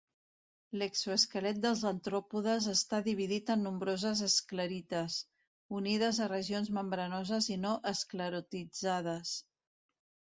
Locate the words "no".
7.67-7.75